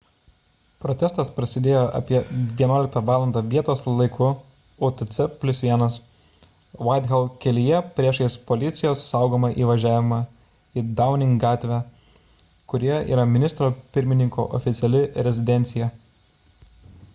[0.83, 2.15] protestas prasidėjo apie
[2.61, 3.25] 11 val.
[3.51, 4.29] vietos laiku
[4.87, 5.99] utc+1
[6.87, 10.21] whitehall kelyje priešais policijos saugomą įvažiavimą
[10.83, 11.77] į downing gatvę
[12.73, 13.69] kurioje yra ministro
[13.99, 15.91] pirmininko oficiali rezidencija